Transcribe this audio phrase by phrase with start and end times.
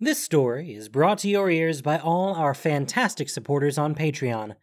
[0.00, 4.54] This story is brought to your ears by all our fantastic supporters on Patreon.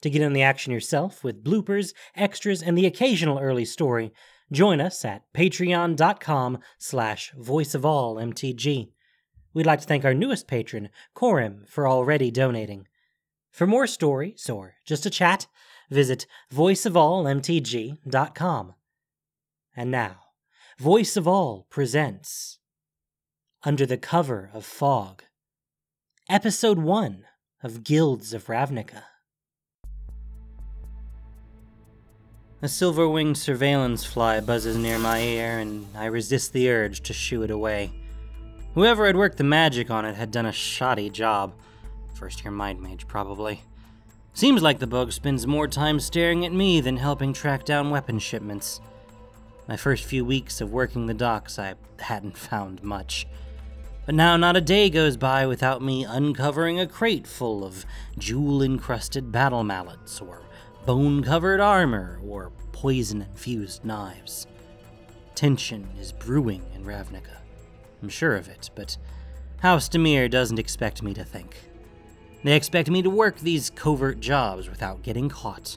[0.00, 4.14] To get in the action yourself with bloopers, extras, and the occasional early story,
[4.50, 8.88] join us at patreon.com slash voiceofallmtg.
[9.52, 12.88] We'd like to thank our newest patron, Corim, for already donating.
[13.50, 15.48] For more stories or just a chat,
[15.90, 18.74] visit voiceofallmtg.com.
[19.76, 20.16] And now,
[20.78, 22.58] Voice of All presents
[23.64, 25.24] Under the Cover of Fog,
[26.30, 27.24] Episode 1
[27.64, 29.02] of Guilds of Ravnica.
[32.62, 37.12] A silver winged surveillance fly buzzes near my ear, and I resist the urge to
[37.12, 37.90] shoo it away.
[38.74, 41.52] Whoever had worked the magic on it had done a shoddy job.
[42.14, 43.60] First year mind mage, probably.
[44.34, 48.20] Seems like the bug spends more time staring at me than helping track down weapon
[48.20, 48.80] shipments.
[49.66, 53.26] My first few weeks of working the docks, I hadn't found much.
[54.08, 57.84] But now not a day goes by without me uncovering a crate full of
[58.16, 60.40] jewel encrusted battle mallets, or
[60.86, 64.46] bone covered armor, or poison infused knives.
[65.34, 67.36] Tension is brewing in Ravnica.
[68.02, 68.96] I'm sure of it, but
[69.58, 71.58] House Dimir doesn't expect me to think.
[72.42, 75.76] They expect me to work these covert jobs without getting caught.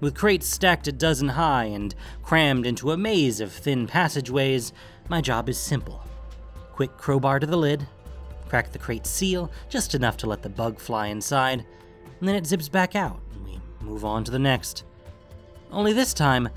[0.00, 1.94] With crates stacked a dozen high and
[2.24, 4.72] crammed into a maze of thin passageways,
[5.08, 6.02] my job is simple.
[6.80, 7.86] Quick crowbar to the lid,
[8.48, 11.66] crack the crate seal just enough to let the bug fly inside,
[12.18, 14.84] and then it zips back out, and we move on to the next.
[15.70, 16.48] Only this time,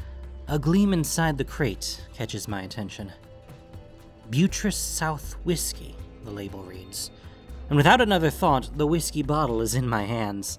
[0.48, 3.12] a gleam inside the crate catches my attention.
[4.32, 5.94] Buttress South Whiskey,
[6.24, 7.12] the label reads.
[7.68, 10.58] And without another thought, the whiskey bottle is in my hands.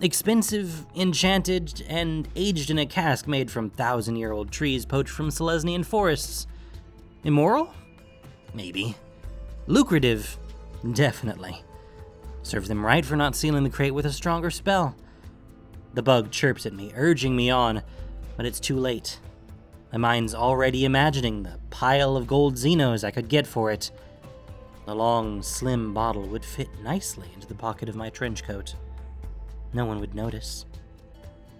[0.00, 5.30] Expensive, enchanted, and aged in a cask made from thousand year old trees poached from
[5.30, 6.48] Selesnyan forests.
[7.22, 7.72] Immoral?
[8.58, 8.96] Maybe.
[9.68, 10.36] Lucrative?
[10.92, 11.62] Definitely.
[12.42, 14.96] Serves them right for not sealing the crate with a stronger spell.
[15.94, 17.84] The bug chirps at me, urging me on,
[18.36, 19.20] but it's too late.
[19.92, 23.92] My mind's already imagining the pile of gold zinos I could get for it.
[24.86, 28.74] The long, slim bottle would fit nicely into the pocket of my trench coat.
[29.72, 30.66] No one would notice.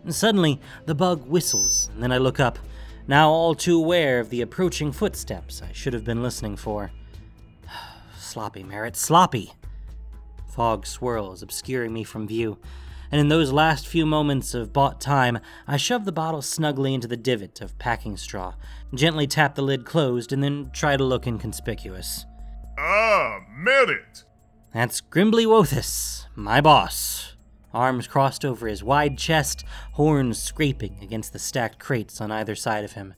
[0.09, 2.59] Suddenly, the bug whistles, and then I look up,
[3.09, 6.93] now all too aware of the approaching footsteps I should have been listening for.
[8.17, 9.55] sloppy, Merritt, sloppy!
[10.47, 12.59] Fog swirls, obscuring me from view,
[13.11, 17.09] and in those last few moments of bought time, I shove the bottle snugly into
[17.09, 18.55] the divot of packing straw,
[18.95, 22.27] gently tap the lid closed, and then try to look inconspicuous.
[22.79, 24.25] Ah, Merritt!
[24.75, 27.37] That's Grimbly Wothus, my boss.
[27.73, 32.85] Arms crossed over his wide chest, horns scraping against the stacked crates on either side
[32.85, 33.15] of him.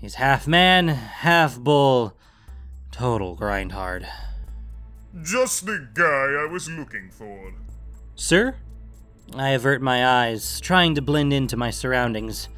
[0.00, 2.16] He's half man, half bull.
[2.90, 4.06] Total grindhard.
[5.22, 7.52] Just the guy I was looking for.
[8.14, 8.56] Sir?
[9.34, 12.48] I avert my eyes, trying to blend into my surroundings,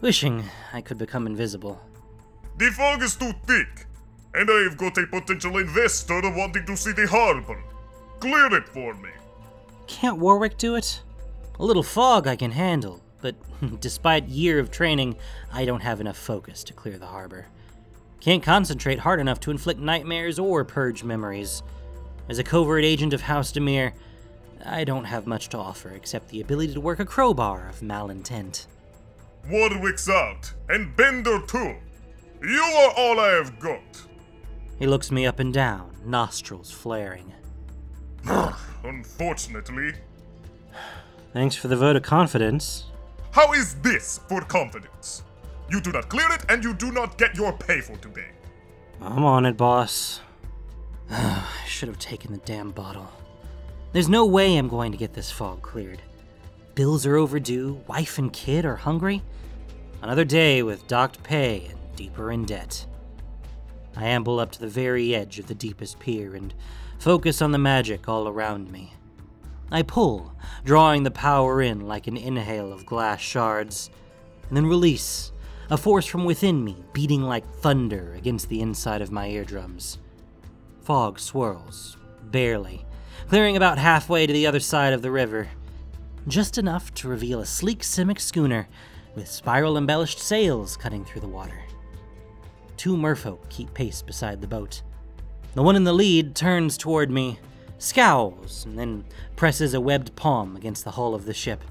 [0.00, 1.80] wishing I could become invisible.
[2.58, 3.86] The fog is too thick,
[4.34, 7.62] and I've got a potential investor wanting to see the harbor.
[8.20, 9.10] Clear it for me.
[9.86, 11.02] Can't Warwick do it?
[11.58, 13.34] A little fog I can handle, but
[13.80, 15.16] despite year of training,
[15.52, 17.46] I don't have enough focus to clear the harbor.
[18.20, 21.62] Can't concentrate hard enough to inflict nightmares or purge memories.
[22.28, 23.92] As a covert agent of House Dimir,
[24.64, 28.66] I don't have much to offer except the ability to work a crowbar of malintent.
[29.50, 31.76] Warwick's out, and Bender too.
[32.42, 34.02] You are all I have got.
[34.78, 37.32] He looks me up and down, nostrils flaring.
[38.84, 39.94] Unfortunately.
[41.32, 42.86] Thanks for the vote of confidence.
[43.30, 45.22] How is this for confidence?
[45.70, 48.28] You do not clear it, and you do not get your pay for today.
[49.00, 50.20] I'm on it, boss.
[51.10, 53.10] I should have taken the damn bottle.
[53.92, 56.02] There's no way I'm going to get this fog cleared.
[56.74, 59.22] Bills are overdue, wife and kid are hungry.
[60.00, 62.86] Another day with docked pay and deeper in debt.
[63.96, 66.54] I amble up to the very edge of the deepest pier and
[67.02, 68.94] focus on the magic all around me.
[69.72, 73.90] I pull, drawing the power in like an inhale of glass shards,
[74.46, 75.32] and then release,
[75.68, 79.98] a force from within me beating like thunder against the inside of my eardrums.
[80.82, 81.96] Fog swirls,
[82.30, 82.86] barely,
[83.26, 85.48] clearing about halfway to the other side of the river.
[86.28, 88.68] Just enough to reveal a sleek Simic schooner
[89.16, 91.64] with spiral embellished sails cutting through the water.
[92.76, 94.82] Two merfolk keep pace beside the boat.
[95.54, 97.38] The one in the lead turns toward me,
[97.78, 99.04] scowls, and then
[99.36, 101.62] presses a webbed palm against the hull of the ship.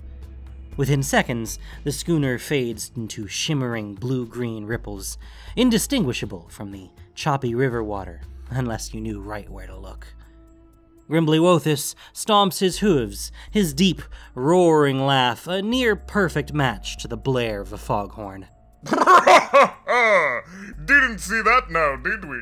[0.77, 5.17] Within seconds, the schooner fades into shimmering blue green ripples,
[5.55, 10.07] indistinguishable from the choppy river water unless you knew right where to look.
[11.07, 14.01] Grimbly stomps his hooves, his deep,
[14.35, 18.47] roaring laugh a near perfect match to the blare of a foghorn.
[18.85, 18.99] Didn't
[21.19, 22.39] see that now, did we?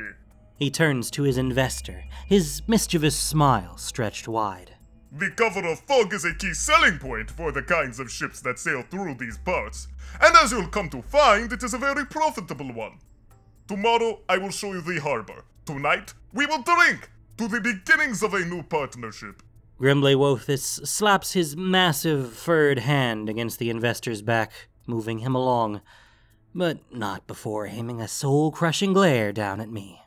[0.60, 4.76] He turns to his investor, his mischievous smile stretched wide.
[5.10, 8.60] The cover of fog is a key selling point for the kinds of ships that
[8.60, 9.88] sail through these parts,
[10.20, 13.00] and as you'll come to find, it is a very profitable one.
[13.70, 15.46] Tomorrow I will show you the harbor.
[15.66, 19.42] Tonight we will drink to the beginnings of a new partnership.
[19.78, 24.52] Grimbly Wothus slaps his massive furred hand against the investor's back,
[24.86, 25.80] moving him along,
[26.54, 30.02] but not before aiming a soul crushing glare down at me.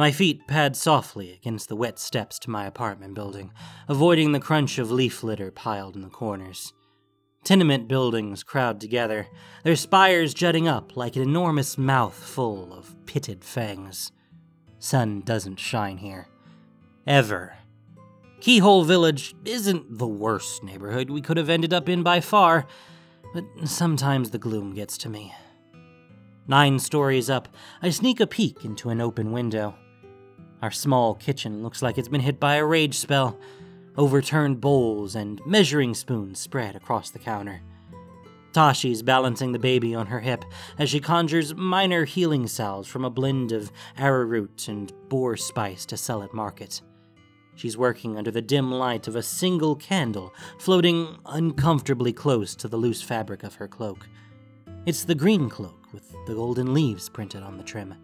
[0.00, 3.52] My feet pad softly against the wet steps to my apartment building,
[3.86, 6.72] avoiding the crunch of leaf litter piled in the corners.
[7.44, 9.26] Tenement buildings crowd together,
[9.62, 14.10] their spires jutting up like an enormous mouth full of pitted fangs.
[14.78, 16.28] Sun doesn't shine here.
[17.06, 17.58] Ever.
[18.40, 22.66] Keyhole Village isn't the worst neighborhood we could have ended up in by far,
[23.34, 25.34] but sometimes the gloom gets to me.
[26.48, 27.48] Nine stories up,
[27.82, 29.74] I sneak a peek into an open window.
[30.62, 33.38] Our small kitchen looks like it's been hit by a rage spell
[33.96, 37.60] overturned bowls and measuring spoons spread across the counter.
[38.52, 40.44] Tashi's balancing the baby on her hip
[40.78, 45.96] as she conjures minor healing salves from a blend of arrowroot and boar spice to
[45.96, 46.82] sell at market.
[47.54, 52.76] She's working under the dim light of a single candle floating uncomfortably close to the
[52.76, 54.08] loose fabric of her cloak.
[54.86, 57.94] It's the green cloak with the golden leaves printed on the trim.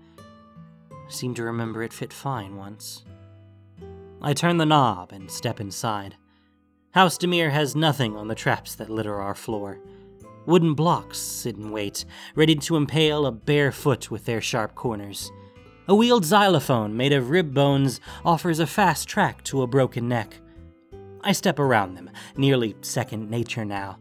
[1.08, 3.04] Seem to remember it fit fine once.
[4.20, 6.16] I turn the knob and step inside.
[6.92, 9.78] House Dimir has nothing on the traps that litter our floor.
[10.46, 12.04] Wooden blocks sit in wait,
[12.34, 15.30] ready to impale a bare foot with their sharp corners.
[15.88, 20.40] A wheeled xylophone made of rib bones offers a fast track to a broken neck.
[21.20, 23.98] I step around them, nearly second nature now,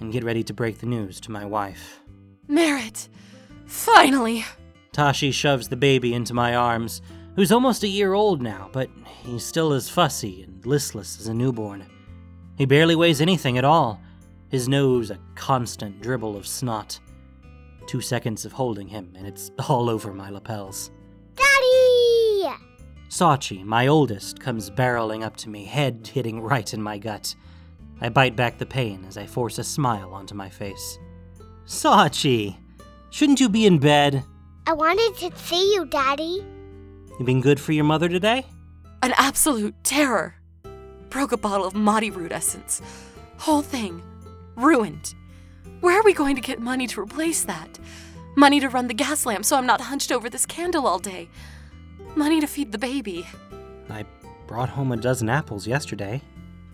[0.00, 2.00] and get ready to break the news to my wife.
[2.48, 3.08] Merritt!
[3.66, 4.44] Finally!
[4.92, 7.00] Tashi shoves the baby into my arms,
[7.36, 8.90] who's almost a year old now, but
[9.24, 11.86] he's still as fussy and listless as a newborn.
[12.56, 14.00] He barely weighs anything at all,
[14.48, 16.98] his nose a constant dribble of snot.
[17.86, 20.90] Two seconds of holding him, and it's all over my lapels.
[21.36, 22.56] Daddy!
[23.08, 27.34] Sachi, my oldest, comes barreling up to me, head hitting right in my gut.
[28.00, 30.98] I bite back the pain as I force a smile onto my face.
[31.64, 32.56] Sachi!
[33.10, 34.24] Shouldn't you be in bed?
[34.66, 36.44] I wanted to see you, Daddy.
[37.18, 38.46] You been good for your mother today?
[39.02, 40.34] An absolute terror.
[41.08, 42.80] Broke a bottle of Madi root essence.
[43.38, 44.02] Whole thing.
[44.56, 45.14] Ruined.
[45.80, 47.78] Where are we going to get money to replace that?
[48.36, 51.28] Money to run the gas lamp so I'm not hunched over this candle all day.
[52.14, 53.26] Money to feed the baby.
[53.88, 54.04] I
[54.46, 56.22] brought home a dozen apples yesterday.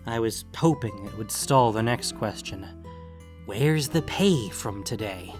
[0.05, 2.65] I was hoping it would stall the next question.
[3.45, 5.33] Where's the pay from today?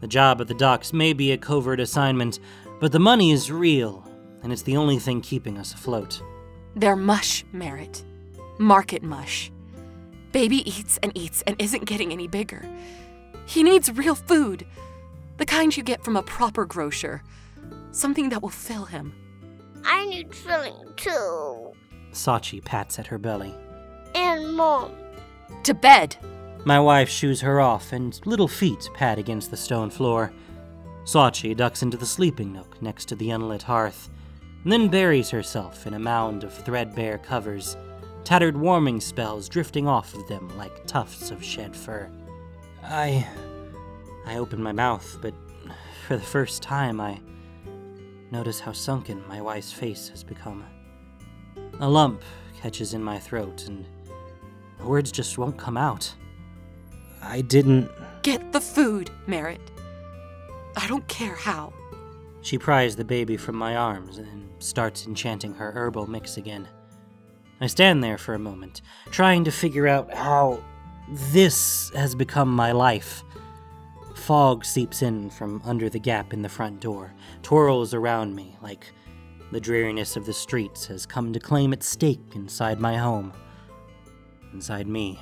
[0.00, 2.38] The job at the docks may be a covert assignment,
[2.80, 4.08] but the money is real,
[4.42, 6.22] and it's the only thing keeping us afloat.
[6.76, 8.04] They're mush, Merritt.
[8.58, 9.50] Market mush.
[10.32, 12.68] Baby eats and eats and isn't getting any bigger.
[13.46, 14.66] He needs real food.
[15.38, 17.22] The kind you get from a proper grocer.
[17.90, 19.14] Something that will fill him.
[19.84, 21.72] I need filling too.
[22.12, 23.54] Sachi pats at her belly.
[24.14, 24.92] And Mom.
[25.64, 26.16] To bed!
[26.64, 30.32] My wife shoos her off, and little feet pat against the stone floor.
[31.04, 34.10] Sachi ducks into the sleeping nook next to the unlit hearth,
[34.62, 37.76] and then buries herself in a mound of threadbare covers,
[38.24, 42.10] tattered warming spells drifting off of them like tufts of shed fur.
[42.82, 43.26] I.
[44.26, 45.32] I open my mouth, but
[46.06, 47.20] for the first time I
[48.30, 50.64] notice how sunken my wife's face has become.
[51.80, 52.22] A lump
[52.60, 53.86] catches in my throat, and
[54.78, 56.12] the words just won't come out.
[57.22, 57.90] I didn't.
[58.22, 59.60] Get the food, Merritt.
[60.76, 61.72] I don't care how.
[62.42, 66.68] She pries the baby from my arms and starts enchanting her herbal mix again.
[67.60, 70.62] I stand there for a moment, trying to figure out how
[71.32, 73.24] this has become my life.
[74.14, 78.92] Fog seeps in from under the gap in the front door, twirls around me like
[79.50, 83.32] the dreariness of the streets has come to claim its stake inside my home,
[84.52, 85.18] inside me.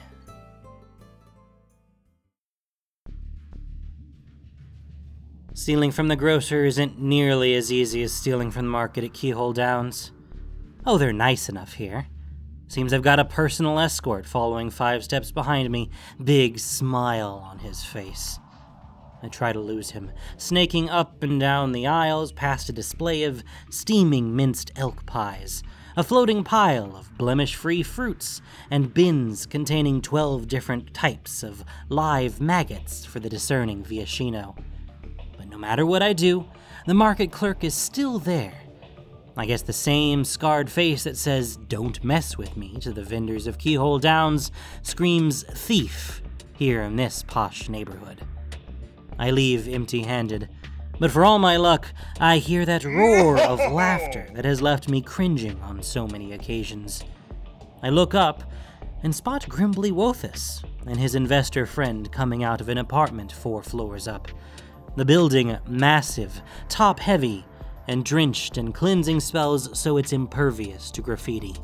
[5.67, 9.53] Stealing from the grocer isn't nearly as easy as stealing from the market at Keyhole
[9.53, 10.13] Downs.
[10.87, 12.07] Oh, they're nice enough here.
[12.69, 15.91] Seems I've got a personal escort following five steps behind me,
[16.23, 18.39] big smile on his face.
[19.25, 23.43] I try to lose him, snaking up and down the aisles past a display of
[23.69, 25.65] steaming minced elk pies,
[25.97, 32.41] a floating pile of blemish free fruits, and bins containing 12 different types of live
[32.41, 34.57] maggots for the discerning Viashino.
[35.57, 36.45] No matter what I do,
[36.85, 38.53] the market clerk is still there.
[39.39, 43.47] I guess the same scarred face that says, Don't mess with me, to the vendors
[43.47, 46.21] of Keyhole Downs screams thief
[46.53, 48.21] here in this posh neighborhood.
[49.19, 50.51] I leave empty handed,
[51.01, 51.87] but for all my luck,
[52.21, 57.03] I hear that roar of laughter that has left me cringing on so many occasions.
[57.83, 58.43] I look up
[59.03, 64.07] and spot Grimbly Wothus and his investor friend coming out of an apartment four floors
[64.07, 64.29] up.
[64.97, 67.45] The building massive, top heavy,
[67.87, 71.55] and drenched in cleansing spells so it's impervious to graffiti.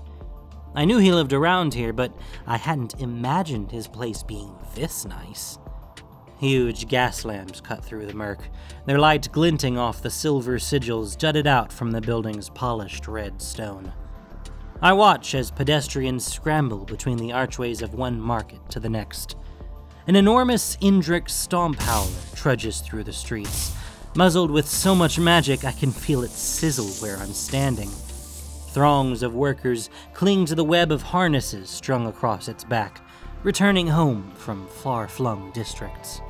[0.75, 2.12] I knew he lived around here, but
[2.47, 5.59] I hadn't imagined his place being this nice.
[6.39, 8.49] Huge gas lamps cut through the murk,
[8.85, 13.93] their light glinting off the silver sigils jutted out from the building's polished red stone.
[14.83, 19.37] I watch as pedestrians scramble between the archways of one market to the next.
[20.06, 23.73] An enormous Indrik stomp howler trudges through the streets,
[24.16, 27.90] muzzled with so much magic I can feel it sizzle where I'm standing.
[28.71, 33.00] Throngs of workers cling to the web of harnesses strung across its back,
[33.44, 36.21] returning home from far flung districts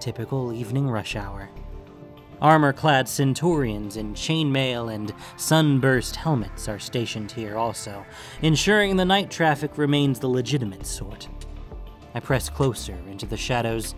[0.00, 1.48] typical evening rush hour.
[2.42, 8.04] Armor clad centurions in chainmail and sunburst helmets are stationed here also,
[8.42, 11.28] ensuring the night traffic remains the legitimate sort.
[12.14, 13.94] I press closer into the shadows,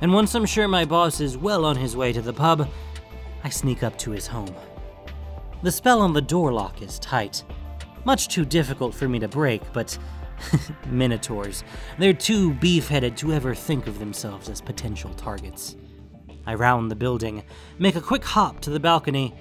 [0.00, 2.68] and once I'm sure my boss is well on his way to the pub,
[3.44, 4.54] I sneak up to his home.
[5.62, 7.44] The spell on the door lock is tight,
[8.04, 9.96] much too difficult for me to break, but
[10.86, 11.64] Minotaurs.
[11.98, 15.76] They're too beef headed to ever think of themselves as potential targets.
[16.46, 17.44] I round the building,
[17.78, 19.34] make a quick hop to the balcony,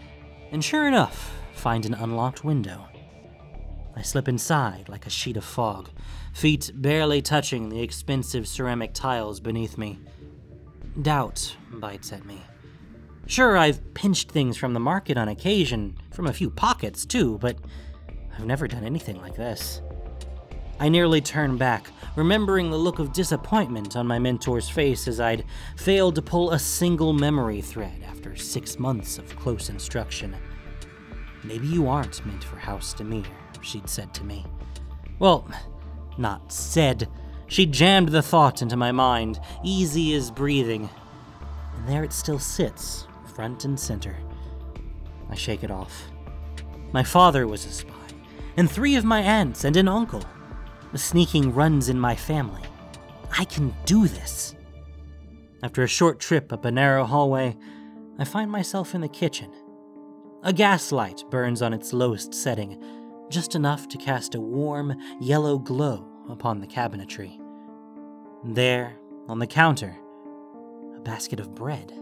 [0.51, 2.87] and sure enough, find an unlocked window.
[3.95, 5.89] I slip inside like a sheet of fog,
[6.33, 9.99] feet barely touching the expensive ceramic tiles beneath me.
[11.01, 12.41] Doubt bites at me.
[13.27, 17.57] Sure, I've pinched things from the market on occasion, from a few pockets too, but
[18.37, 19.81] I've never done anything like this.
[20.79, 25.45] I nearly turn back, remembering the look of disappointment on my mentor's face as I'd
[25.77, 30.35] failed to pull a single memory thread after six months of close instruction.
[31.43, 33.25] Maybe you aren't meant for House Dimir,
[33.61, 34.45] she'd said to me.
[35.19, 35.47] Well,
[36.17, 37.07] not said.
[37.47, 40.89] She jammed the thought into my mind, easy as breathing.
[41.75, 44.15] And there it still sits, front and center.
[45.29, 46.09] I shake it off.
[46.91, 47.93] My father was a spy,
[48.57, 50.23] and three of my aunts and an uncle.
[50.91, 52.61] The sneaking runs in my family.
[53.37, 54.55] I can do this.
[55.63, 57.55] After a short trip up a narrow hallway,
[58.19, 59.51] I find myself in the kitchen.
[60.43, 62.83] A gas light burns on its lowest setting,
[63.29, 67.39] just enough to cast a warm, yellow glow upon the cabinetry.
[68.43, 69.95] There, on the counter,
[70.95, 71.93] a basket of bread.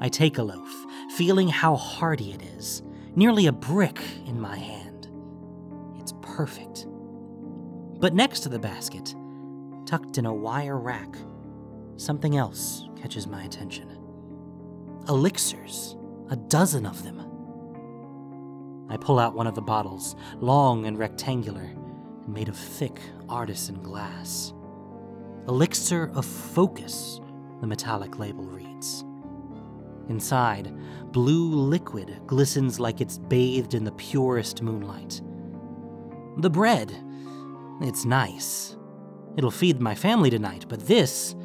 [0.00, 0.72] I take a loaf,
[1.16, 2.82] feeling how hearty it is,
[3.14, 5.08] nearly a brick in my hand.
[5.98, 6.86] It's perfect.
[8.00, 9.14] But next to the basket,
[9.84, 11.14] tucked in a wire rack,
[11.96, 13.98] something else catches my attention.
[15.10, 15.97] Elixirs,
[16.30, 17.20] a dozen of them.
[18.88, 23.82] I pull out one of the bottles, long and rectangular, and made of thick artisan
[23.82, 24.52] glass.
[25.46, 27.20] Elixir of Focus,
[27.60, 29.04] the metallic label reads.
[30.08, 30.74] Inside,
[31.12, 35.20] blue liquid glistens like it's bathed in the purest moonlight.
[36.38, 36.94] The bread
[37.80, 38.76] it's nice.
[39.36, 41.36] It'll feed my family tonight, but this.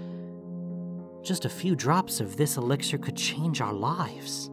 [1.22, 4.50] Just a few drops of this elixir could change our lives.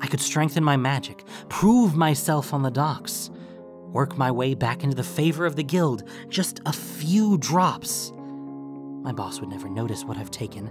[0.00, 3.30] I could strengthen my magic, prove myself on the docks,
[3.92, 6.04] work my way back into the favor of the guild.
[6.28, 8.12] Just a few drops.
[9.02, 10.70] My boss would never notice what I've taken.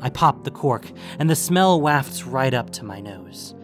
[0.00, 3.54] I pop the cork, and the smell wafts right up to my nose.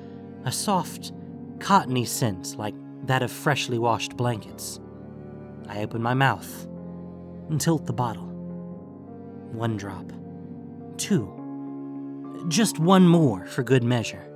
[0.44, 1.12] A soft,
[1.58, 2.74] cottony scent like
[3.04, 4.80] that of freshly washed blankets.
[5.68, 6.66] I open my mouth
[7.50, 8.26] and tilt the bottle.
[9.52, 10.10] One drop.
[10.96, 12.44] Two.
[12.48, 14.31] Just one more for good measure.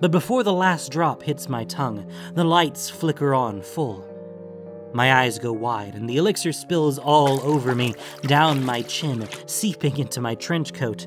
[0.00, 4.06] But before the last drop hits my tongue, the lights flicker on full.
[4.92, 9.98] My eyes go wide, and the elixir spills all over me, down my chin, seeping
[9.98, 11.06] into my trench coat.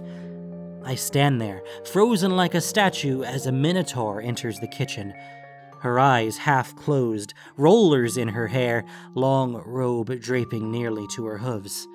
[0.84, 5.14] I stand there, frozen like a statue, as a minotaur enters the kitchen,
[5.82, 11.88] her eyes half closed, rollers in her hair, long robe draping nearly to her hooves.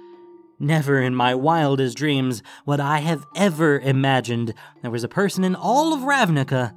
[0.59, 5.57] Never in my wildest dreams would I have ever imagined there was a person in
[5.57, 6.73] all of Ravnica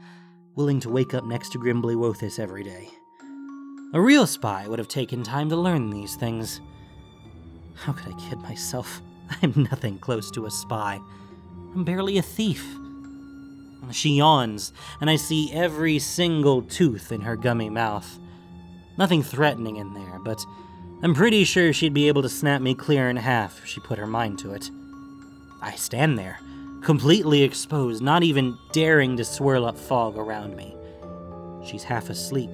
[0.56, 2.90] willing to wake up next to Grimbly Wothus every day.
[3.94, 6.62] A real spy would have taken time to learn these things.
[7.76, 9.02] How could I kid myself?
[9.42, 11.00] I'm nothing close to a spy.
[11.74, 12.66] I'm barely a thief.
[13.92, 18.20] She yawns, and I see every single tooth in her gummy mouth.
[18.98, 20.44] Nothing threatening in there, but
[21.04, 24.00] I'm pretty sure she'd be able to snap me clear in half if she put
[24.00, 24.72] her mind to it.
[25.62, 26.40] I stand there,
[26.86, 30.78] completely exposed, not even daring to swirl up fog around me.
[31.66, 32.52] She's half asleep,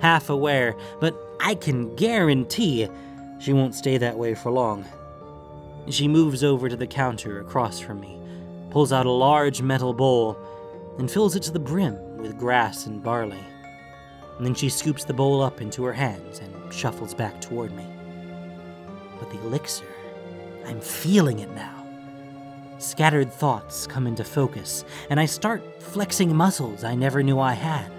[0.00, 2.88] half aware, but I can guarantee
[3.38, 4.84] she won't stay that way for long.
[5.88, 8.18] She moves over to the counter across from me,
[8.70, 10.36] pulls out a large metal bowl,
[10.98, 13.44] and fills it to the brim with grass and barley.
[14.38, 17.86] And then she scoops the bowl up into her hands and shuffles back toward me.
[19.20, 19.86] But the elixir,
[20.66, 21.77] I'm feeling it now.
[22.78, 27.90] Scattered thoughts come into focus, and I start flexing muscles I never knew I had.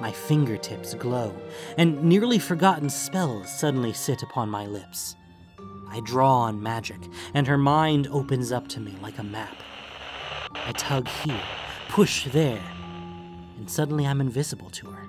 [0.00, 1.32] My fingertips glow,
[1.78, 5.14] and nearly forgotten spells suddenly sit upon my lips.
[5.88, 6.98] I draw on magic,
[7.34, 9.56] and her mind opens up to me like a map.
[10.52, 11.40] I tug here,
[11.88, 12.62] push there,
[13.56, 15.06] and suddenly I'm invisible to her.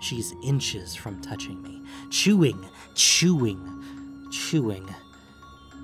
[0.00, 4.88] She's inches from touching me, chewing, chewing, chewing.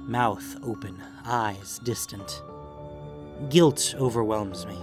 [0.07, 2.43] Mouth open, eyes distant.
[3.49, 4.77] Guilt overwhelms me.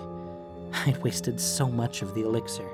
[0.74, 2.68] I'd wasted so much of the elixir.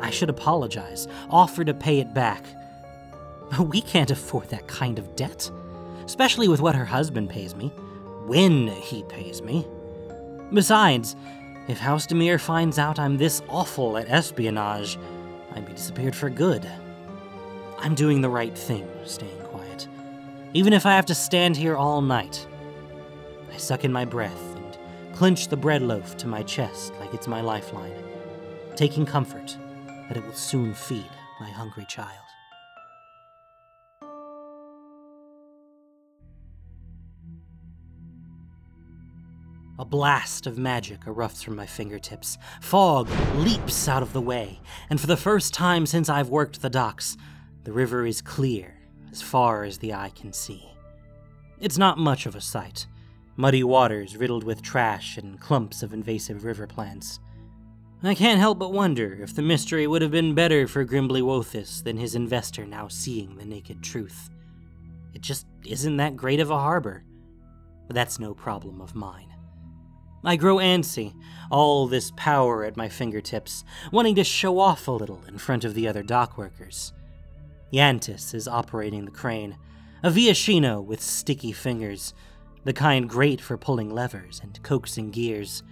[0.00, 2.44] I should apologize, offer to pay it back.
[3.50, 5.50] But we can't afford that kind of debt,
[6.04, 7.68] especially with what her husband pays me,
[8.26, 9.66] when he pays me.
[10.52, 11.16] Besides,
[11.68, 14.98] if House Dimir finds out I'm this awful at espionage,
[15.54, 16.68] I'd be disappeared for good.
[17.78, 19.43] I'm doing the right thing, quiet,
[20.54, 22.46] even if I have to stand here all night.
[23.52, 24.78] I suck in my breath and
[25.12, 27.92] clench the bread loaf to my chest like it's my lifeline,
[28.76, 29.56] taking comfort
[30.08, 32.10] that it will soon feed my hungry child.
[39.76, 42.38] A blast of magic erupts from my fingertips.
[42.60, 46.70] Fog leaps out of the way, and for the first time since I've worked the
[46.70, 47.16] docks,
[47.64, 48.83] the river is clear
[49.14, 50.68] as far as the eye can see.
[51.60, 52.86] It's not much of a sight
[53.36, 57.20] muddy waters riddled with trash and clumps of invasive river plants.
[58.02, 61.82] I can't help but wonder if the mystery would have been better for Grimbly Wothus
[61.82, 64.30] than his investor now seeing the naked truth.
[65.14, 67.04] It just isn't that great of a harbor.
[67.86, 69.34] But that's no problem of mine.
[70.24, 71.14] I grow antsy,
[71.50, 75.74] all this power at my fingertips, wanting to show off a little in front of
[75.74, 76.92] the other dock workers.
[77.74, 79.56] Yantis is operating the crane,
[80.04, 82.14] a Viashino with sticky fingers,
[82.62, 85.62] the kind great for pulling levers and coaxing gears.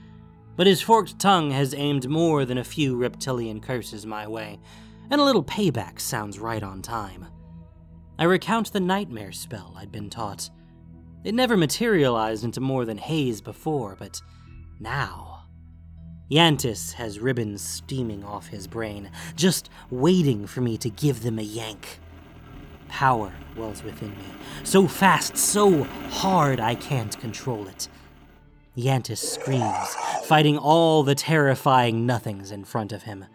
[0.56, 4.58] But his forked tongue has aimed more than a few reptilian curses my way,
[5.10, 7.26] and a little payback sounds right on time.
[8.18, 10.50] I recount the nightmare spell I'd been taught.
[11.24, 14.20] It never materialized into more than haze before, but
[14.80, 15.31] now.
[16.30, 21.42] Yantis has ribbons steaming off his brain, just waiting for me to give them a
[21.42, 21.98] yank.
[22.88, 24.24] Power wells within me,
[24.64, 27.88] so fast, so hard I can't control it.
[28.76, 33.26] Yantis screams, fighting all the terrifying nothings in front of him.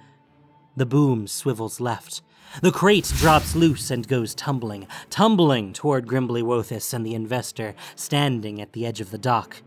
[0.75, 2.21] The boom swivels left.
[2.61, 8.61] The crate drops loose and goes tumbling, tumbling toward Grimbly Wothus and the investor standing
[8.61, 9.61] at the edge of the dock.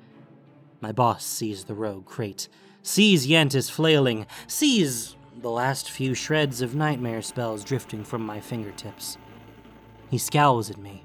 [0.80, 2.48] My boss sees the rogue crate,
[2.82, 9.16] sees Yantis flailing, sees the last few shreds of nightmare spells drifting from my fingertips.
[10.10, 11.04] He scowls at me,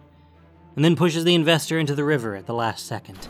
[0.76, 3.28] and then pushes the investor into the river at the last second.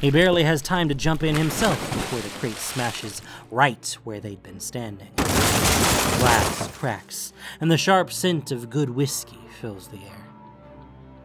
[0.00, 4.42] He barely has time to jump in himself before the crate smashes right where they'd
[4.42, 5.10] been standing.
[5.16, 10.26] Glass cracks, and the sharp scent of good whiskey fills the air.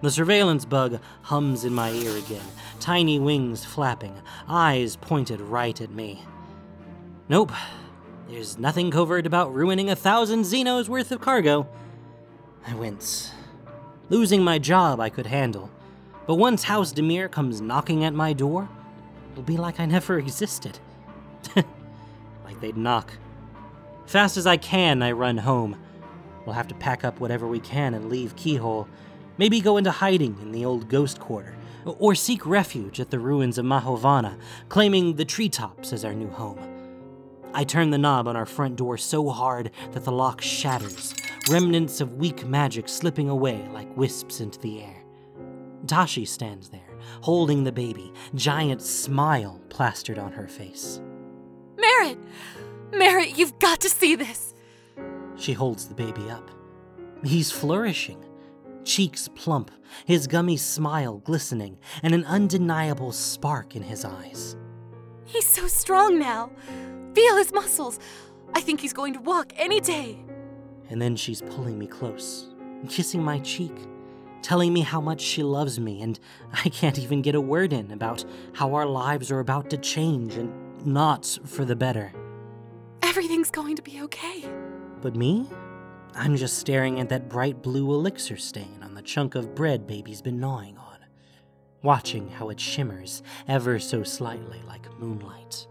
[0.01, 2.45] The surveillance bug hums in my ear again,
[2.79, 4.15] tiny wings flapping,
[4.47, 6.23] eyes pointed right at me.
[7.29, 7.51] Nope,
[8.27, 11.67] there's nothing covert about ruining a thousand zinos worth of cargo.
[12.67, 13.31] I wince.
[14.09, 15.69] Losing my job I could handle,
[16.25, 18.67] but once House Dimir comes knocking at my door,
[19.31, 20.79] it'll be like I never existed.
[21.55, 23.13] like they'd knock.
[24.07, 25.77] Fast as I can, I run home.
[26.45, 28.87] We'll have to pack up whatever we can and leave Keyhole
[29.39, 33.57] Maybe go into hiding in the old ghost quarter, or seek refuge at the ruins
[33.57, 34.37] of Mahovna,
[34.67, 36.78] claiming the treetops as our new home.
[37.53, 41.15] I turn the knob on our front door so hard that the lock shatters,
[41.49, 45.03] remnants of weak magic slipping away like wisps into the air.
[45.87, 51.01] Tashi stands there, holding the baby, giant smile plastered on her face.
[51.77, 52.19] Merritt!
[52.91, 54.53] Merritt, you've got to see this!
[55.35, 56.51] She holds the baby up.
[57.23, 58.23] He's flourishing,
[58.83, 59.71] cheeks plump,
[60.05, 64.55] his gummy smile glistening, and an undeniable spark in his eyes.
[65.25, 66.51] He's so strong now.
[67.13, 67.99] Feel his muscles.
[68.53, 70.17] I think he's going to walk any day.
[70.89, 72.47] And then she's pulling me close,
[72.87, 73.75] kissing my cheek,
[74.41, 76.19] telling me how much she loves me, and
[76.51, 80.35] I can't even get a word in about how our lives are about to change
[80.35, 82.11] and not for the better.
[83.03, 84.45] Everything's going to be okay.
[85.01, 85.47] But me?
[86.15, 90.21] I'm just staring at that bright blue elixir stain on the chunk of bread baby's
[90.21, 90.97] been gnawing on,
[91.83, 95.67] watching how it shimmers ever so slightly like moonlight.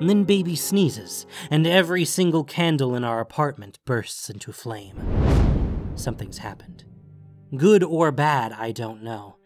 [0.00, 5.92] Then baby sneezes, and every single candle in our apartment bursts into flame.
[5.94, 6.84] Something's happened.
[7.54, 9.36] Good or bad, I don't know.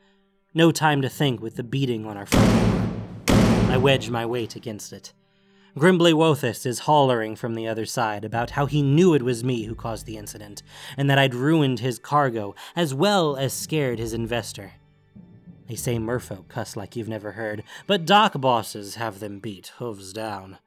[0.55, 3.35] No time to think with the beating on our front door.
[3.73, 5.13] I wedge my weight against it.
[5.77, 9.65] Grimbly Wothus is hollering from the other side about how he knew it was me
[9.65, 10.63] who caused the incident,
[10.97, 14.75] and that I'd ruined his cargo, as well as scared his investor.
[15.67, 20.13] They say merfolk cuss like you've never heard, but dock bosses have them beat, hooves
[20.13, 20.59] down.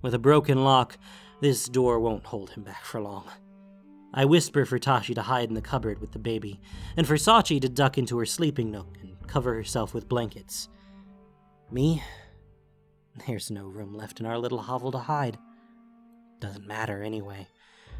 [0.00, 0.96] With a broken lock,
[1.40, 3.24] this door won't hold him back for long.
[4.14, 6.60] I whisper for Tashi to hide in the cupboard with the baby,
[6.96, 10.68] and for Sachi to duck into her sleeping nook and cover herself with blankets.
[11.70, 12.02] Me?
[13.26, 15.38] There's no room left in our little hovel to hide.
[16.40, 17.46] Doesn't matter anyway.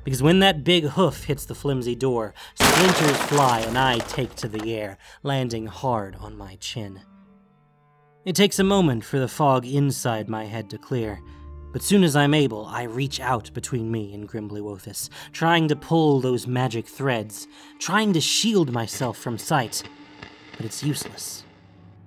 [0.05, 4.49] Because when that big hoof hits the flimsy door, splinters fly and I take to
[4.49, 7.01] the air, landing hard on my chin.
[8.25, 11.21] It takes a moment for the fog inside my head to clear,
[11.73, 15.77] but soon as I'm able, I reach out between me and Grimbly Wothus, trying to
[15.77, 19.83] pull those magic threads, trying to shield myself from sight.
[20.57, 21.45] But it's useless.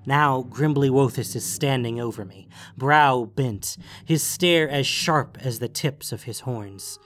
[0.06, 5.68] Now Grimbly Wothus is standing over me, brow bent, his stare as sharp as the
[5.68, 7.00] tips of his horns.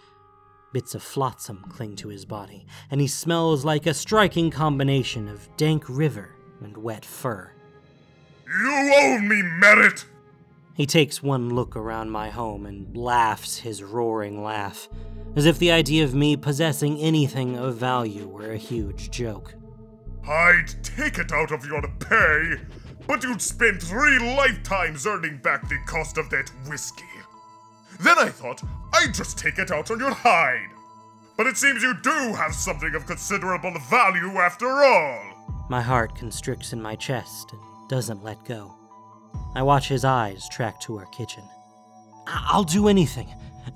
[0.71, 5.49] Bits of flotsam cling to his body, and he smells like a striking combination of
[5.57, 7.51] dank river and wet fur.
[8.47, 10.05] You owe me Merritt!
[10.75, 14.87] He takes one look around my home and laughs his roaring laugh,
[15.35, 19.55] as if the idea of me possessing anything of value were a huge joke.
[20.27, 22.61] I'd take it out of your pay,
[23.07, 27.03] but you'd spend three lifetimes earning back the cost of that whiskey.
[27.99, 30.69] Then I thought I'd just take it out on your hide.
[31.37, 35.21] But it seems you do have something of considerable value after all.
[35.69, 38.73] My heart constricts in my chest and doesn't let go.
[39.55, 41.43] I watch his eyes track to our kitchen.
[42.27, 43.27] I'll do anything.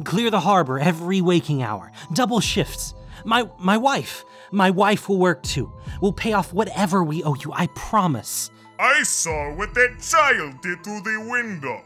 [0.04, 1.92] Clear the harbor every waking hour.
[2.14, 2.94] Double shifts.
[3.26, 4.24] My my wife.
[4.52, 5.72] My wife will work too.
[6.02, 8.50] We'll pay off whatever we owe you, I promise.
[8.80, 11.82] I saw what that child did through the window.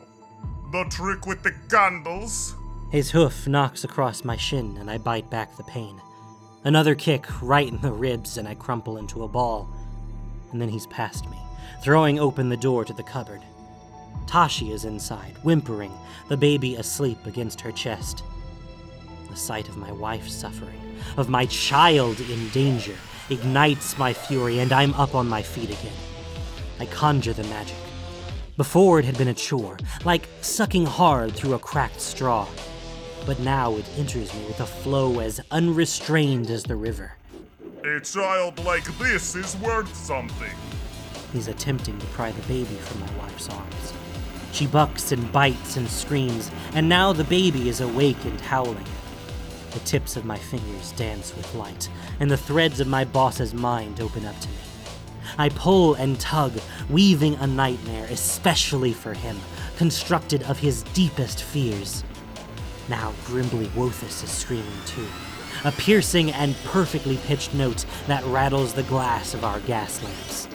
[0.72, 2.56] The trick with the candles.
[2.92, 6.02] His hoof knocks across my shin, and I bite back the pain.
[6.66, 9.70] Another kick right in the ribs, and I crumple into a ball.
[10.52, 11.38] And then he's past me,
[11.82, 13.42] throwing open the door to the cupboard.
[14.26, 15.94] Tashi is inside, whimpering,
[16.28, 18.24] the baby asleep against her chest.
[19.30, 20.82] The sight of my wife suffering,
[21.16, 22.96] of my child in danger,
[23.30, 25.96] ignites my fury, and I'm up on my feet again.
[26.80, 27.78] I conjure the magic.
[28.58, 32.48] Before it had been a chore, like sucking hard through a cracked straw.
[33.24, 37.14] But now it enters me with a flow as unrestrained as the river.
[37.86, 40.56] A child like this is worth something.
[41.32, 43.94] He's attempting to pry the baby from my wife's arms.
[44.54, 48.88] She bucks and bites and screams, and now the baby is awake and howling.
[49.70, 51.90] The tips of my fingers dance with light,
[52.20, 54.56] and the threads of my boss's mind open up to me.
[55.38, 56.54] I pull and tug,
[56.90, 59.38] weaving a nightmare especially for him,
[59.78, 62.04] constructed of his deepest fears.
[62.90, 65.08] Now Grimbly Wothus is screaming too,
[65.64, 70.48] a piercing and perfectly pitched note that rattles the glass of our gas lamps.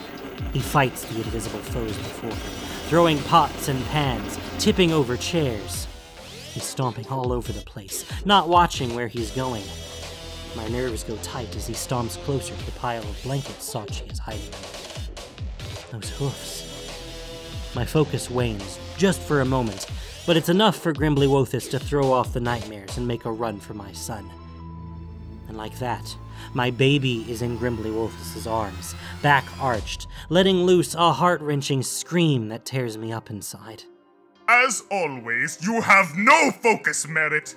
[0.53, 2.39] He fights the invisible foes before him,
[2.89, 5.87] throwing pots and pans, tipping over chairs.
[6.53, 9.65] He's stomping all over the place, not watching where he's going.
[10.55, 14.19] My nerves go tight as he stomps closer to the pile of blankets Sachi is
[14.19, 14.51] hiding.
[15.91, 17.75] Those hoofs.
[17.75, 19.87] My focus wanes, just for a moment,
[20.27, 23.61] but it's enough for Grimbly Wothus to throw off the nightmares and make a run
[23.61, 24.31] for my son.
[25.49, 26.17] And like that,
[26.55, 32.49] my baby is in Grimbly Wothus's arms, back arched, letting loose a heart wrenching scream
[32.49, 33.85] that tears me up inside.
[34.49, 37.57] As always, you have no focus Merritt.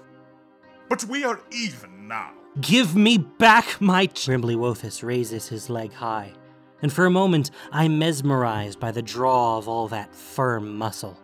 [0.88, 2.32] But we are even now.
[2.62, 4.06] Give me back my.
[4.06, 6.32] Grimbly Wothus raises his leg high,
[6.82, 11.20] and for a moment I'm mesmerized by the draw of all that firm muscle.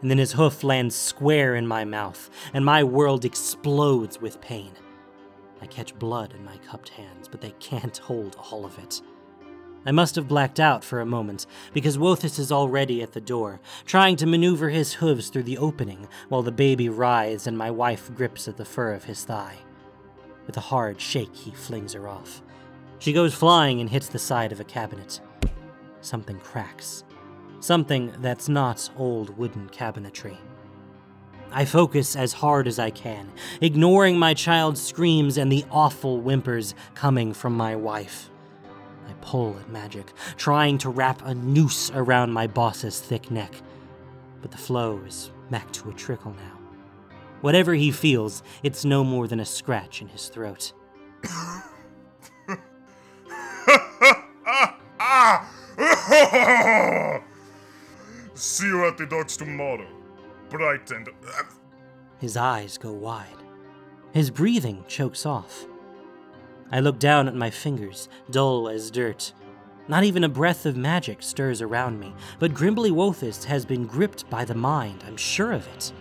[0.00, 4.72] And then his hoof lands square in my mouth, and my world explodes with pain.
[5.60, 9.02] I catch blood in my cupped hands, but they can't hold all of it.
[9.84, 13.60] I must have blacked out for a moment, because Wothus is already at the door,
[13.84, 18.10] trying to maneuver his hooves through the opening while the baby writhes and my wife
[18.14, 19.58] grips at the fur of his thigh.
[20.46, 22.42] With a hard shake, he flings her off.
[22.98, 25.20] She goes flying and hits the side of a cabinet.
[26.00, 27.04] Something cracks.
[27.60, 30.36] Something that's not old wooden cabinetry.
[31.52, 36.74] I focus as hard as I can, ignoring my child's screams and the awful whimpers
[36.94, 38.30] coming from my wife.
[39.08, 43.54] I pull at Magic, trying to wrap a noose around my boss's thick neck,
[44.42, 46.55] but the flow is back to a trickle now.
[47.46, 50.72] Whatever he feels, it's no more than a scratch in his throat.
[58.34, 59.86] See you at the docks tomorrow.
[60.50, 61.08] Bright and.
[61.08, 61.44] Uh,
[62.18, 63.44] his eyes go wide.
[64.10, 65.66] His breathing chokes off.
[66.72, 69.32] I look down at my fingers, dull as dirt.
[69.86, 74.28] Not even a breath of magic stirs around me, but Grimbly Wothus has been gripped
[74.28, 75.92] by the mind, I'm sure of it.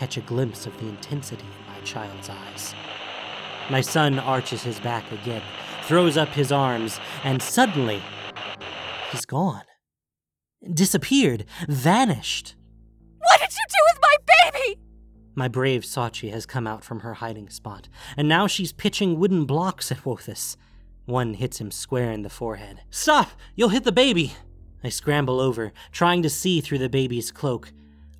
[0.00, 2.74] Catch a glimpse of the intensity in my child's eyes.
[3.68, 5.42] My son arches his back again,
[5.82, 8.00] throws up his arms, and suddenly,
[9.12, 9.64] he's gone.
[10.72, 12.56] Disappeared, vanished.
[13.18, 14.16] What did you do with my
[14.54, 14.80] baby?
[15.34, 19.44] My brave Sachi has come out from her hiding spot, and now she's pitching wooden
[19.44, 20.56] blocks at Wothus.
[21.04, 22.80] One hits him square in the forehead.
[22.88, 23.32] Stop!
[23.54, 24.32] You'll hit the baby!
[24.82, 27.70] I scramble over, trying to see through the baby's cloak.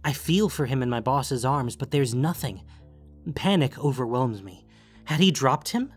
[0.04, 2.62] I feel for him in my boss's arms, but there's nothing.
[3.34, 4.66] Panic overwhelms me.
[5.04, 5.92] Had he dropped him?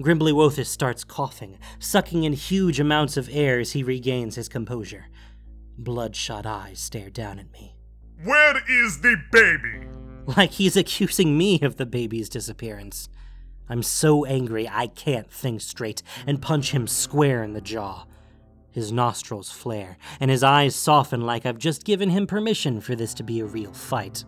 [0.00, 5.06] Grimbly Wothus starts coughing, sucking in huge amounts of air as he regains his composure.
[5.78, 7.76] Bloodshot eyes stare down at me.
[8.24, 9.86] Where is the baby?
[10.36, 13.08] Like he's accusing me of the baby's disappearance.
[13.68, 18.04] I'm so angry I can't think straight and punch him square in the jaw.
[18.72, 23.12] His nostrils flare, and his eyes soften like I've just given him permission for this
[23.14, 24.24] to be a real fight.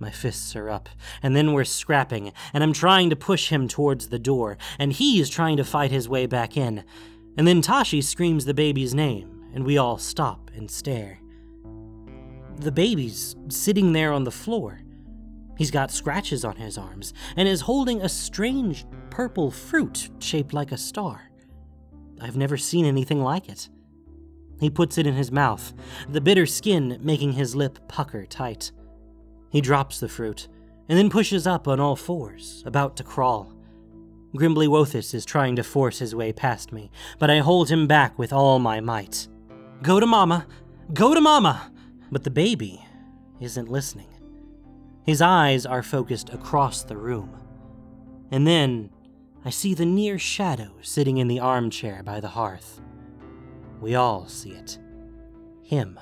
[0.00, 0.88] My fists are up,
[1.22, 5.30] and then we're scrapping, and I'm trying to push him towards the door, and he's
[5.30, 6.82] trying to fight his way back in.
[7.36, 11.20] And then Tashi screams the baby's name, and we all stop and stare.
[12.56, 14.80] The baby's sitting there on the floor.
[15.56, 20.72] He's got scratches on his arms and is holding a strange purple fruit shaped like
[20.72, 21.31] a star.
[22.22, 23.68] I've never seen anything like it.
[24.60, 25.74] He puts it in his mouth,
[26.08, 28.70] the bitter skin making his lip pucker tight.
[29.50, 30.46] He drops the fruit
[30.88, 33.52] and then pushes up on all fours, about to crawl.
[34.36, 38.18] Grimbly Wothus is trying to force his way past me, but I hold him back
[38.18, 39.26] with all my might.
[39.82, 40.46] Go to Mama!
[40.94, 41.72] Go to Mama!
[42.12, 42.84] But the baby
[43.40, 44.08] isn't listening.
[45.04, 47.36] His eyes are focused across the room.
[48.30, 48.90] And then
[49.44, 52.80] I see the near shadow sitting in the armchair by the hearth.
[53.80, 54.78] We all see it.
[55.62, 55.98] Him.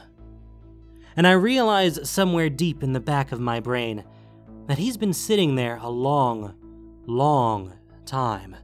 [1.16, 4.04] And I realize somewhere deep in the back of my brain
[4.66, 6.54] that he's been sitting there a long,
[7.06, 7.72] long
[8.04, 8.56] time.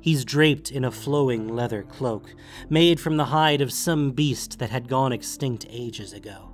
[0.00, 2.34] He's draped in a flowing leather cloak,
[2.68, 6.50] made from the hide of some beast that had gone extinct ages ago.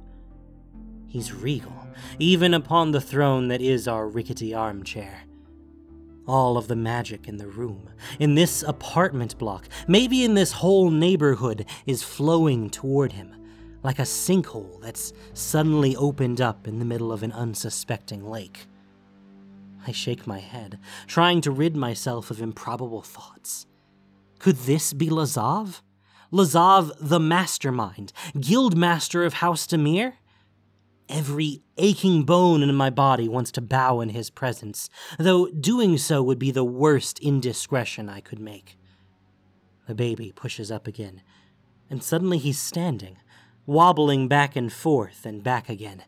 [1.07, 1.87] He's regal,
[2.19, 5.23] even upon the throne that is our rickety armchair.
[6.27, 10.91] All of the magic in the room, in this apartment block, maybe in this whole
[10.91, 13.35] neighborhood, is flowing toward him,
[13.83, 18.67] like a sinkhole that's suddenly opened up in the middle of an unsuspecting lake.
[19.87, 23.67] I shake my head, trying to rid myself of improbable thoughts.
[24.39, 25.83] Could this be Lazav?
[26.33, 30.15] Lazav, the mastermind, guild master of House Dimir?
[31.15, 36.21] Every aching bone in my body wants to bow in his presence, though doing so
[36.25, 38.77] would be the worst indiscretion I could make.
[39.87, 41.23] The baby pushes up again,
[41.89, 43.19] and suddenly he's standing,
[43.65, 46.03] wobbling back and forth and back again,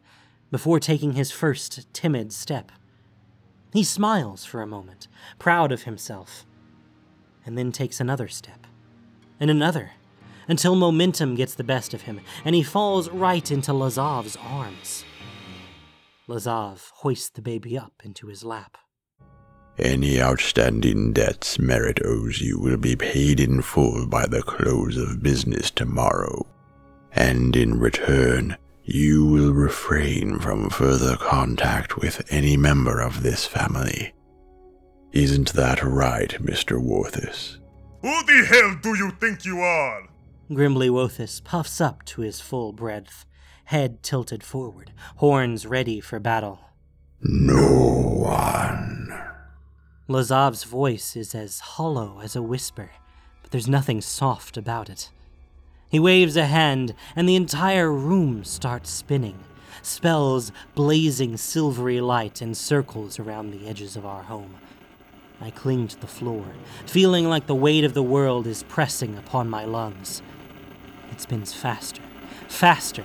[0.51, 2.73] before taking his first timid step.
[3.73, 5.07] He smiles for a moment,
[5.39, 6.45] proud of himself,
[7.45, 8.67] and then takes another step,
[9.39, 9.93] and another,
[10.49, 15.05] until momentum gets the best of him, and he falls right into Lazav's arms.
[16.29, 18.77] Lazav hoists the baby up into his lap.
[19.79, 25.23] Any outstanding debts Merritt owes you will be paid in full by the close of
[25.23, 26.47] business tomorrow.
[27.13, 34.15] And in return, you will refrain from further contact with any member of this family.
[35.13, 36.83] Isn't that right, Mr.
[36.83, 37.59] Wothus?
[38.03, 40.09] Who the hell do you think you are?
[40.53, 43.27] Grimbly Wothus puffs up to his full breadth,
[43.65, 46.61] head tilted forward, horns ready for battle.
[47.21, 47.67] No
[48.17, 49.13] one.
[50.07, 52.91] Lazav's voice is as hollow as a whisper,
[53.43, 55.11] but there's nothing soft about it.
[55.89, 59.41] He waves a hand, and the entire room starts spinning,
[59.83, 64.55] spells blazing silvery light in circles around the edges of our home.
[65.41, 66.45] I cling to the floor,
[66.87, 70.23] feeling like the weight of the world is pressing upon my lungs.
[71.17, 72.03] It spins faster,
[72.47, 73.03] faster.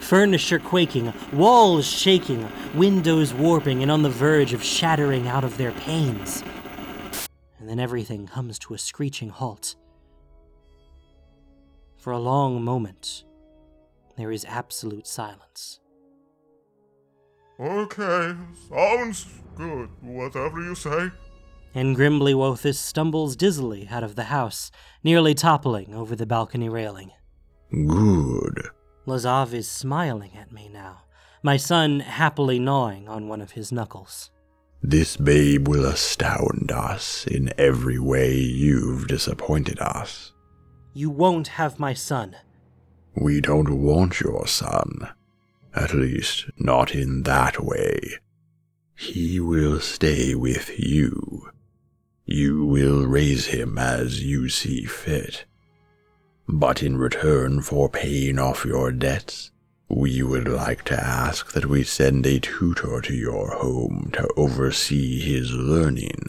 [0.00, 5.72] Furniture quaking, walls shaking, windows warping and on the verge of shattering out of their
[5.72, 6.42] panes.
[7.58, 9.76] And then everything comes to a screeching halt.
[11.98, 13.24] For a long moment,
[14.16, 15.80] there is absolute silence.
[17.60, 18.34] Okay,
[18.70, 19.90] sounds good.
[20.00, 21.10] Whatever you say.
[21.74, 24.70] And Grimbly Wothus stumbles dizzily out of the house,
[25.04, 27.10] nearly toppling over the balcony railing.
[27.70, 28.68] Good.
[29.06, 31.02] Lazav is smiling at me now,
[31.42, 34.30] my son happily gnawing on one of his knuckles.
[34.82, 40.32] This babe will astound us in every way you've disappointed us.
[40.94, 42.36] You won't have my son.
[43.14, 45.10] We don't want your son.
[45.74, 48.00] At least, not in that way.
[48.96, 51.50] He will stay with you.
[52.24, 55.44] You will raise him as you see fit.
[56.52, 59.52] But in return for paying off your debts,
[59.88, 65.20] we would like to ask that we send a tutor to your home to oversee
[65.20, 66.28] his learning.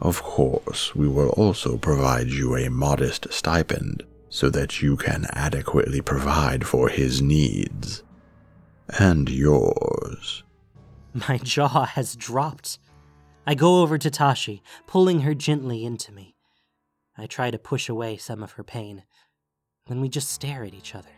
[0.00, 6.00] Of course, we will also provide you a modest stipend so that you can adequately
[6.00, 8.02] provide for his needs.
[8.98, 10.42] And yours.
[11.28, 12.78] My jaw has dropped.
[13.46, 16.34] I go over to Tashi, pulling her gently into me.
[17.18, 19.02] I try to push away some of her pain.
[19.88, 21.10] Then we just stare at each other,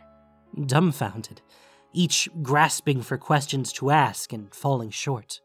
[0.65, 1.41] dumbfounded,
[1.93, 5.41] each grasping for questions to ask and falling short.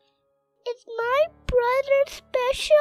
[0.67, 2.77] Is my brother special?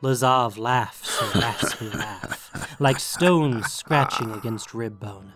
[0.00, 5.32] Lazav laughs a raspy laugh, like stones scratching against rib bone.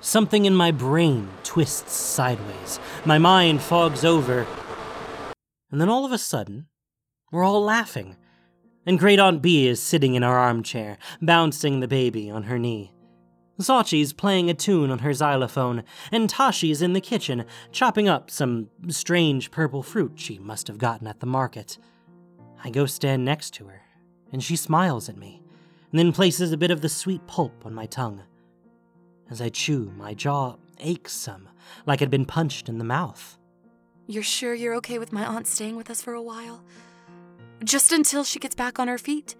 [0.00, 4.46] Something in my brain twists sideways, my mind fogs over,
[5.70, 6.68] and then all of a sudden,
[7.30, 8.16] we're all laughing
[8.86, 12.92] and Great Aunt B is sitting in her armchair, bouncing the baby on her knee.
[13.58, 18.68] Sachi's playing a tune on her xylophone, and Tashi's in the kitchen, chopping up some
[18.88, 21.78] strange purple fruit she must have gotten at the market.
[22.62, 23.82] I go stand next to her,
[24.32, 25.42] and she smiles at me,
[25.90, 28.22] and then places a bit of the sweet pulp on my tongue.
[29.30, 31.48] As I chew, my jaw aches some,
[31.86, 33.38] like I'd been punched in the mouth.
[34.06, 36.62] You're sure you're okay with my aunt staying with us for a while?
[37.64, 39.34] Just until she gets back on her feet.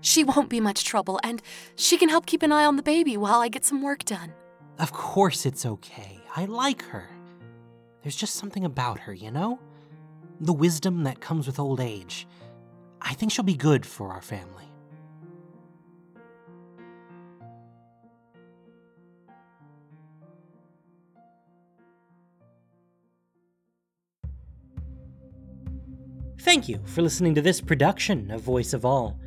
[0.00, 1.42] She won't be much trouble, and
[1.74, 4.32] she can help keep an eye on the baby while I get some work done.
[4.78, 6.20] Of course it's okay.
[6.36, 7.08] I like her.
[8.02, 9.58] There's just something about her, you know?
[10.40, 12.28] The wisdom that comes with old age.
[13.02, 14.67] I think she'll be good for our family.
[26.42, 29.18] Thank you for listening to this production of Voice of All.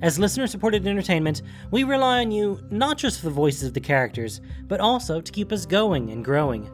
[0.00, 3.80] As listener supported entertainment, we rely on you not just for the voices of the
[3.80, 6.70] characters, but also to keep us going and growing.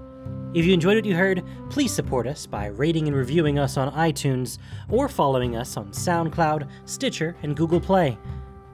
[0.55, 3.93] If you enjoyed what you heard, please support us by rating and reviewing us on
[3.93, 8.17] iTunes, or following us on SoundCloud, Stitcher, and Google Play,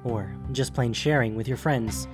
[0.05, 2.09] or just plain sharing with your friends.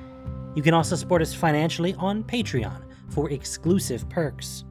[0.54, 4.64] You can also support us financially on Patreon for exclusive perks.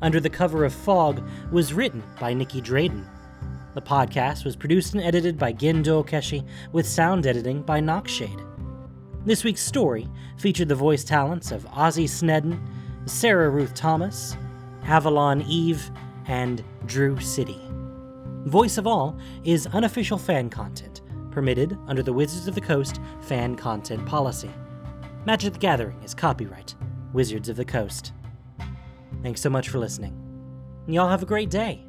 [0.00, 3.04] Under the Cover of Fog was written by Nicky Drayden.
[3.74, 8.44] The podcast was produced and edited by Gendo Okeshi, with sound editing by Noxshade.
[9.24, 12.60] This week's story featured the voice talents of Ozzy Snedden,
[13.06, 14.36] Sarah Ruth Thomas,
[14.84, 15.88] Avalon Eve,
[16.26, 17.60] and Drew City.
[18.46, 23.54] Voice of All is unofficial fan content, permitted under the Wizards of the Coast fan
[23.54, 24.50] content policy.
[25.26, 26.74] Magic the Gathering is copyright
[27.12, 28.12] Wizards of the Coast.
[29.22, 30.16] Thanks so much for listening.
[30.88, 31.86] Y'all have a great day.